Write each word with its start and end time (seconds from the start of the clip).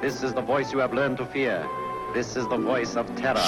This 0.00 0.22
is 0.22 0.32
the 0.32 0.40
voice 0.40 0.72
you 0.72 0.78
have 0.78 0.94
learned 0.94 1.16
to 1.16 1.26
fear. 1.26 1.68
This 2.14 2.36
is 2.36 2.46
the 2.48 2.56
voice 2.56 2.96
of 2.96 3.06
terror. 3.16 3.42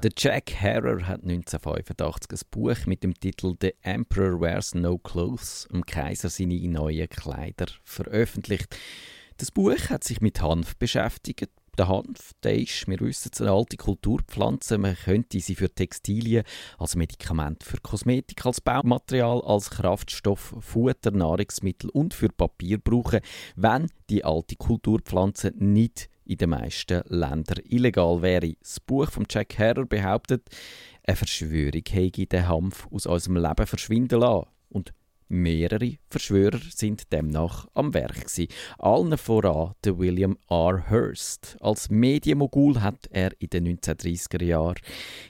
Der 0.00 0.10
Jack 0.16 0.52
Harrer 0.62 1.08
hat 1.08 1.24
1985 1.24 2.30
ein 2.30 2.38
Buch 2.52 2.86
mit 2.86 3.02
dem 3.02 3.12
Titel 3.14 3.56
The 3.60 3.74
Emperor 3.82 4.40
Wears 4.40 4.76
No 4.76 4.96
Clothes, 4.96 5.66
dem 5.72 5.84
Kaiser 5.84 6.28
seine 6.28 6.54
neuen 6.68 7.08
Kleider, 7.08 7.66
veröffentlicht. 7.82 8.76
Das 9.38 9.50
Buch 9.50 9.90
hat 9.90 10.04
sich 10.04 10.20
mit 10.20 10.40
Hanf 10.40 10.76
beschäftigt. 10.76 11.50
Der 11.78 11.88
Hanf, 11.88 12.32
der 12.42 12.58
ist, 12.58 12.86
wir 12.88 13.00
wissen 13.00 13.30
es, 13.32 13.40
eine 13.40 13.52
alte 13.52 13.76
Kulturpflanze. 13.76 14.76
Man 14.78 14.96
könnte 14.96 15.40
sie 15.40 15.54
für 15.54 15.72
Textilien, 15.72 16.44
als 16.78 16.96
Medikament 16.96 17.64
für 17.64 17.78
Kosmetik, 17.78 18.44
als 18.44 18.60
Baumaterial, 18.60 19.40
als 19.42 19.70
Kraftstoff, 19.70 20.54
Futter, 20.60 21.10
Nahrungsmittel 21.10 21.90
und 21.90 22.12
für 22.12 22.28
Papier 22.28 22.78
brauchen, 22.78 23.20
wenn 23.56 23.90
die 24.10 24.24
alte 24.24 24.56
Kulturpflanze 24.56 25.52
nicht 25.56 26.10
in 26.24 26.36
den 26.36 26.50
meisten 26.50 27.02
Ländern 27.08 27.64
illegal 27.64 28.22
wäre. 28.22 28.54
Das 28.60 28.78
Buch 28.80 29.10
von 29.10 29.26
Jack 29.28 29.58
Harrer 29.58 29.84
behauptet, 29.84 30.48
eine 31.04 31.16
Verschwörung 31.16 31.82
hätte 31.88 32.26
den 32.26 32.48
Hanf 32.48 32.86
aus 32.90 33.06
unserem 33.06 33.36
Leben 33.36 33.66
verschwinden 33.66 34.20
lassen. 34.20 34.48
Und 34.68 34.92
Mehrere 35.32 35.94
Verschwörer 36.08 36.60
sind 36.74 37.12
demnach 37.12 37.68
am 37.74 37.94
Werk 37.94 38.26
gewesen. 38.26 38.48
Allen 38.78 39.16
voran 39.16 39.74
der 39.84 39.96
William 39.96 40.36
R. 40.48 40.90
Hearst. 40.90 41.56
Als 41.60 41.88
Medienmogul 41.88 42.80
hat 42.80 43.06
er 43.12 43.30
in 43.38 43.48
den 43.50 43.78
1930er 43.78 44.42
Jahren 44.42 44.74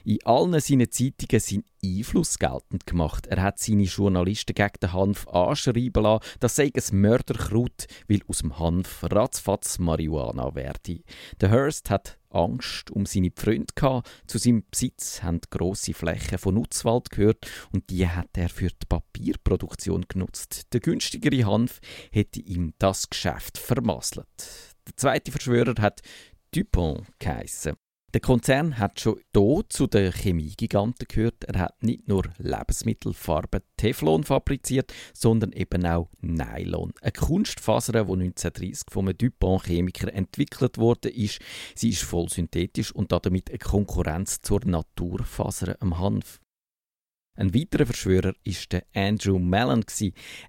in 0.03 0.17
allen 0.25 0.59
seinen 0.59 0.89
Zeitungen 0.89 1.39
seinen 1.39 1.65
Einfluss 1.83 2.39
geltend 2.39 2.85
gemacht. 2.85 3.27
Er 3.27 3.41
hat 3.41 3.59
seine 3.59 3.83
Journalisten 3.83 4.53
gegen 4.53 4.79
den 4.81 4.93
Hanf 4.93 5.27
anschreiben 5.27 6.03
lassen, 6.03 6.23
das 6.39 6.55
sei 6.55 6.71
ein 6.73 6.99
Mörderkraut, 6.99 7.87
weil 8.07 8.21
aus 8.27 8.39
dem 8.39 8.57
Hanf 8.59 9.03
ratzfatz 9.03 9.79
Marihuana 9.79 10.55
werde. 10.55 11.01
Der 11.39 11.49
Hearst 11.49 11.89
hat 11.89 12.19
Angst 12.29 12.91
um 12.91 13.05
seine 13.05 13.31
Freunde 13.35 13.73
gehabt. 13.75 14.09
Zu 14.27 14.37
seinem 14.37 14.63
Besitz 14.69 15.21
haben 15.21 15.41
grosse 15.49 15.93
Flächen 15.93 16.37
von 16.37 16.55
Nutzwald 16.55 17.09
gehört 17.09 17.45
und 17.71 17.89
die 17.89 18.07
hat 18.07 18.29
er 18.37 18.49
für 18.49 18.69
die 18.69 18.85
Papierproduktion 18.87 20.05
genutzt. 20.07 20.73
Der 20.73 20.79
günstigere 20.79 21.45
Hanf 21.45 21.79
hätte 22.11 22.39
ihm 22.39 22.73
das 22.79 23.09
Geschäft 23.09 23.57
vermasselt. 23.57 24.27
Der 24.87 24.97
zweite 24.97 25.31
Verschwörer 25.31 25.81
hat 25.81 26.01
Dupont 26.53 27.07
geheissen. 27.19 27.75
Der 28.13 28.19
Konzern 28.19 28.77
hat 28.77 28.99
schon 28.99 29.21
hier 29.33 29.63
zu 29.69 29.87
den 29.87 30.11
Chemiegiganten 30.11 31.07
gehört. 31.07 31.45
Er 31.45 31.59
hat 31.61 31.81
nicht 31.81 32.09
nur 32.09 32.23
Lebensmittelfarben 32.39 33.61
Teflon 33.77 34.25
fabriziert, 34.25 34.93
sondern 35.13 35.53
eben 35.53 35.85
auch 35.85 36.09
Nylon. 36.19 36.91
Eine 37.01 37.13
Kunstfaser, 37.13 37.93
die 37.93 37.99
1930 37.99 38.87
von 38.91 39.07
einem 39.07 39.17
DuPont-Chemiker 39.17 40.13
entwickelt 40.13 40.77
wurde, 40.77 41.09
ist. 41.09 41.39
Sie 41.73 41.89
ist 41.89 42.03
voll 42.03 42.27
synthetisch 42.27 42.91
und 42.91 43.13
damit 43.13 43.49
eine 43.49 43.59
Konkurrenz 43.59 44.41
zur 44.41 44.59
Naturfaser 44.65 45.77
am 45.79 45.97
Hanf. 45.97 46.41
Ein 47.37 47.53
weiterer 47.53 47.85
Verschwörer 47.85 48.33
ist 48.43 48.73
der 48.73 48.83
Andrew 48.93 49.39
Mellon. 49.39 49.85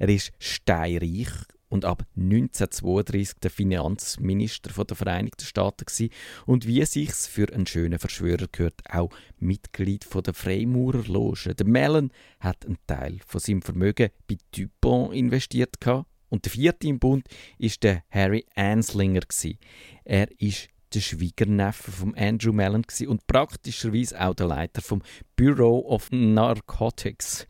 Er 0.00 0.08
ist 0.08 0.32
steinreich 0.40 1.28
und 1.72 1.86
ab 1.86 2.04
1932 2.16 3.40
der 3.40 3.50
Finanzminister 3.50 4.84
der 4.84 4.94
Vereinigten 4.94 5.46
Staaten 5.46 5.86
gewesen 5.86 6.12
und 6.44 6.66
wie 6.66 6.84
sich's 6.84 7.26
für 7.26 7.50
einen 7.50 7.66
schönen 7.66 7.98
Verschwörer 7.98 8.46
gehört, 8.52 8.82
auch 8.90 9.10
Mitglied 9.38 10.06
der 10.14 10.34
Freimaurerloge. 10.34 11.54
Der 11.54 11.66
Mellon 11.66 12.10
hat 12.40 12.66
einen 12.66 12.76
Teil 12.86 13.20
von 13.26 13.40
seinem 13.40 13.62
Vermögen 13.62 14.10
bei 14.28 14.36
Dupont 14.54 15.14
investiert 15.14 15.76
und 16.28 16.44
der 16.44 16.52
vierte 16.52 16.86
im 16.88 16.98
Bund 16.98 17.26
ist 17.58 17.82
der 17.82 18.04
Harry 18.10 18.44
Anslinger 18.54 19.20
gewesen. 19.20 19.58
Er 20.04 20.28
ist 20.38 20.68
der 20.92 21.00
Schwiegerneffe 21.00 21.90
von 21.90 22.14
Andrew 22.16 22.52
Mellon 22.52 22.84
und 23.06 23.26
praktischerweise 23.26 24.20
auch 24.20 24.34
der 24.34 24.46
Leiter 24.46 24.82
vom 24.82 25.00
Bureau 25.36 25.80
of 25.88 26.10
Narcotics. 26.10 27.46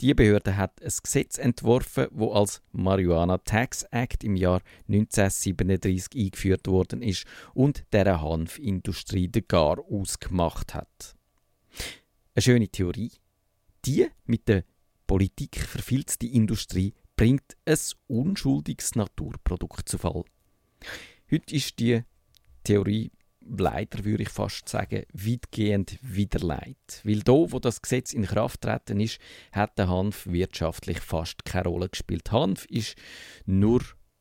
Die 0.00 0.14
Behörde 0.14 0.56
hat 0.56 0.82
ein 0.82 0.92
Gesetz 1.02 1.36
entworfen, 1.36 2.06
wo 2.10 2.32
als 2.32 2.62
Marihuana 2.72 3.36
Tax 3.36 3.82
Act 3.90 4.24
im 4.24 4.34
Jahr 4.34 4.62
1937 4.88 6.18
eingeführt 6.18 6.68
worden 6.68 7.02
ist 7.02 7.26
und 7.52 7.84
der 7.92 8.22
Hanfindustrie 8.22 9.28
den 9.28 9.44
Gar 9.46 9.78
ausgemacht 9.78 10.72
hat. 10.72 11.16
Eine 12.34 12.42
schöne 12.42 12.68
Theorie. 12.68 13.12
Die 13.84 14.06
mit 14.24 14.48
der 14.48 14.64
Politik 15.06 15.58
verfilzte 15.58 16.26
Industrie 16.26 16.94
bringt 17.14 17.56
ein 17.66 17.78
unschuldiges 18.06 18.94
Naturprodukt 18.94 19.86
zu 19.86 19.98
Fall. 19.98 20.24
Heute 21.30 21.54
ist 21.54 21.78
die 21.78 22.02
Theorie 22.64 23.10
leider 23.58 24.04
würde 24.04 24.22
ich 24.22 24.28
fast 24.28 24.68
sagen, 24.68 25.04
weitgehend 25.12 25.98
widerlegt. 26.02 27.00
Weil 27.04 27.20
da, 27.20 27.32
wo 27.32 27.58
das 27.58 27.82
Gesetz 27.82 28.12
in 28.12 28.24
Kraft 28.24 28.62
treten 28.62 29.00
ist, 29.00 29.18
hat 29.52 29.78
der 29.78 29.88
Hanf 29.88 30.26
wirtschaftlich 30.26 31.00
fast 31.00 31.44
keine 31.44 31.68
Rolle 31.68 31.88
gespielt. 31.88 32.30
Hanf 32.32 32.66
ist 32.66 32.96
nur 33.46 33.80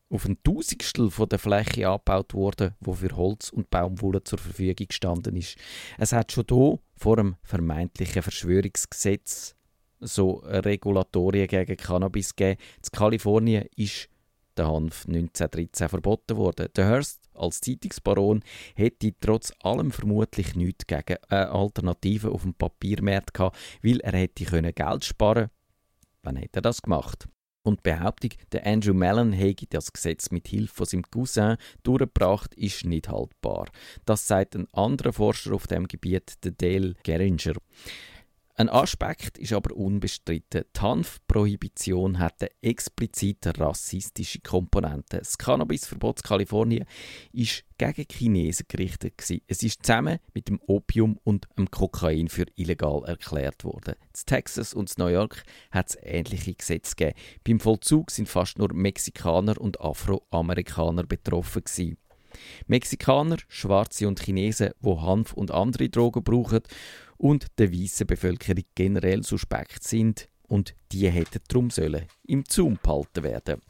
auf 0.09 0.25
ein 0.25 0.41
Tausendstel 0.43 1.11
von 1.11 1.29
der 1.29 1.39
Fläche 1.39 1.87
abgebaut 1.87 2.33
worden, 2.33 2.75
wo 2.79 2.93
für 2.93 3.15
Holz 3.15 3.49
und 3.49 3.69
Baumwolle 3.69 4.23
zur 4.23 4.39
Verfügung 4.39 4.87
gestanden 4.87 5.35
ist. 5.35 5.57
Es 5.97 6.13
hat 6.13 6.31
schon 6.31 6.45
hier 6.49 6.79
vor 6.95 7.15
dem 7.15 7.35
vermeintlichen 7.43 8.23
Verschwörungsgesetz 8.23 9.55
so 9.99 10.41
Regulatorien 10.45 11.47
gegen 11.47 11.77
Cannabis 11.77 12.35
gegeben. 12.35 12.59
In 12.77 12.97
Kalifornien 12.97 13.65
ist 13.75 14.09
der 14.59 14.67
Hanf 14.67 15.05
1913 15.07 15.89
verboten 15.89 16.37
worden. 16.37 16.67
Der 16.75 16.87
Hearst 16.87 17.21
als 17.33 17.61
Zeitungsbaron 17.61 18.43
hätte 18.75 19.13
trotz 19.19 19.53
allem 19.61 19.91
vermutlich 19.91 20.55
nichts 20.55 20.85
gegen 20.85 21.17
eine 21.29 21.49
Alternative 21.49 22.29
auf 22.29 22.43
dem 22.43 22.53
Papiermarkt 22.53 23.33
gehabt, 23.33 23.57
weil 23.81 23.99
er 24.01 24.17
hätte 24.17 24.45
Geld 24.45 25.05
sparen 25.05 25.33
können. 25.33 25.49
Wann 26.23 26.35
hätte 26.35 26.59
er 26.59 26.63
das 26.63 26.81
gemacht? 26.81 27.27
Und 27.63 27.79
die 27.79 27.89
Behauptung, 27.89 28.31
der 28.51 28.65
Andrew 28.65 28.93
Mellon 28.93 29.31
hätte 29.31 29.65
das 29.69 29.91
Gesetz 29.91 30.31
mit 30.31 30.47
Hilfe 30.47 30.73
von 30.73 30.85
seinem 30.85 31.03
Cousin 31.03 31.57
durchgebracht, 31.83 32.53
ist 32.55 32.85
nicht 32.85 33.09
haltbar. 33.09 33.67
Das 34.05 34.27
sagt 34.27 34.55
ein 34.55 34.67
anderer 34.73 35.13
Forscher 35.13 35.53
auf 35.53 35.67
dem 35.67 35.87
Gebiet, 35.87 36.43
der 36.43 36.51
Dale 36.51 36.95
Geringer. 37.03 37.55
Ein 38.59 38.67
Aspekt 38.67 39.37
ist 39.37 39.53
aber 39.53 39.73
unbestritten. 39.73 40.65
Die 40.75 40.79
Hanfprohibition 40.81 42.19
hat 42.19 42.41
eine 42.41 42.51
explizit 42.61 43.57
rassistische 43.57 44.41
Komponente. 44.41 45.19
Das 45.19 45.37
Cannabisverbot 45.37 46.19
in 46.19 46.23
Kalifornien 46.23 46.85
ist 47.31 47.63
gegen 47.77 48.05
Chinesen 48.11 48.65
gerichtet. 48.67 49.17
Gewesen. 49.17 49.43
Es 49.47 49.63
ist 49.63 49.85
zusammen 49.85 50.19
mit 50.33 50.49
dem 50.49 50.59
Opium 50.67 51.17
und 51.23 51.47
dem 51.57 51.71
Kokain 51.71 52.27
für 52.27 52.47
illegal 52.55 53.01
erklärt 53.05 53.63
worden. 53.63 53.95
In 53.97 54.25
Texas 54.25 54.73
und 54.73 54.91
in 54.91 55.05
New 55.05 55.09
York 55.09 55.43
hat 55.71 55.91
es 55.91 55.97
ähnliche 56.01 56.53
Gesetze 56.53 56.97
gegeben. 56.97 57.17
Beim 57.45 57.61
Vollzug 57.61 58.11
sind 58.11 58.27
fast 58.27 58.57
nur 58.57 58.73
Mexikaner 58.73 59.57
und 59.57 59.79
Afroamerikaner 59.79 61.03
betroffen. 61.03 61.63
Gewesen. 61.63 61.97
Mexikaner, 62.67 63.37
Schwarze 63.47 64.07
und 64.07 64.19
Chinesen, 64.19 64.71
die 64.81 64.97
Hanf 64.97 65.33
und 65.33 65.51
andere 65.51 65.89
Drogen 65.89 66.23
brauchen 66.23 66.61
und 67.17 67.47
der 67.57 67.71
weißen 67.71 68.07
Bevölkerung 68.07 68.63
generell 68.75 69.23
suspekt 69.23 69.83
sind 69.83 70.29
und 70.47 70.75
die 70.91 71.09
hätten 71.09 71.41
darum 71.47 71.69
sollen 71.69 72.05
im 72.23 72.45
Zaum 72.45 72.79
behalten 72.81 73.23
werden. 73.23 73.61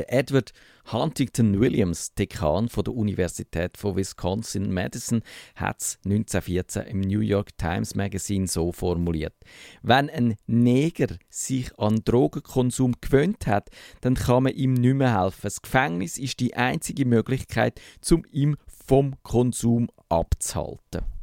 Der 0.00 0.14
Edward 0.14 0.54
Huntington 0.92 1.60
Williams, 1.60 2.14
Dekan 2.14 2.70
von 2.70 2.84
der 2.84 2.94
Universität 2.94 3.76
von 3.76 3.96
Wisconsin-Madison, 3.96 5.20
hat 5.56 5.82
es 5.82 5.98
1914 6.06 6.86
im 6.86 7.02
New 7.02 7.20
York 7.20 7.58
Times 7.58 7.94
Magazine 7.94 8.46
so 8.46 8.72
formuliert: 8.72 9.34
Wenn 9.82 10.08
ein 10.08 10.36
Neger 10.46 11.18
sich 11.28 11.78
an 11.78 12.00
Drogenkonsum 12.02 12.94
gewöhnt 13.02 13.46
hat, 13.46 13.68
dann 14.00 14.14
kann 14.14 14.44
man 14.44 14.54
ihm 14.54 14.72
nicht 14.72 14.94
mehr 14.94 15.20
helfen. 15.20 15.40
Das 15.42 15.60
Gefängnis 15.60 16.16
ist 16.16 16.40
die 16.40 16.56
einzige 16.56 17.04
Möglichkeit, 17.04 17.78
um 18.10 18.24
ihm 18.32 18.56
vom 18.86 19.22
Konsum 19.22 19.90
abzuhalten. 20.08 21.19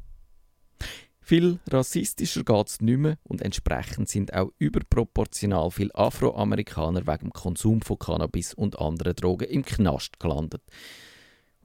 Viel 1.28 1.60
rassistischer 1.70 2.46
geht 2.46 2.70
es 2.70 2.80
nicht 2.80 3.00
mehr 3.00 3.18
und 3.26 3.42
entsprechend 3.42 4.08
sind 4.08 4.34
auch 4.34 4.54
überproportional 4.60 5.70
viele 5.72 5.94
Afroamerikaner 5.94 7.06
wegen 7.06 7.26
dem 7.26 7.34
Konsum 7.34 7.82
von 7.82 8.00
Cannabis 8.00 8.54
und 8.54 8.80
anderen 8.80 9.14
Drogen 9.14 9.50
im 9.50 9.66
Knast 9.66 10.22
gelandet. 10.22 10.62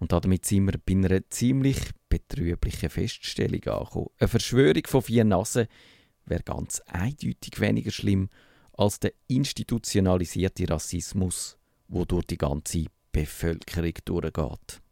Und 0.01 0.11
damit 0.11 0.47
sind 0.47 0.67
wir 0.67 0.81
bei 0.85 0.95
einer 0.95 1.31
ziemlich 1.31 1.79
betrüblichen 2.09 2.91
Feststellung 2.91 3.63
angekommen. 3.63 4.11
Eine 4.19 4.27
Verschwörung 4.27 4.83
von 4.85 5.03
vier 5.03 5.23
Nasen 5.23 5.69
wäre 6.27 6.43
ganz 6.43 6.81
eindeutig 6.89 7.61
weniger 7.61 7.93
schlimm 7.93 8.31
als 8.73 8.99
der 8.99 9.13
institutionalisierte 9.29 10.69
Rassismus, 10.69 11.57
wo 11.87 12.05
durch 12.05 12.27
die 12.27 12.39
ganze 12.39 12.87
Bevölkerung 13.13 13.95
durchgeht. 14.05 14.83